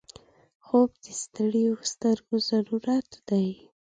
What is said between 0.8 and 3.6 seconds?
د ستړیو سترګو ضرورت دی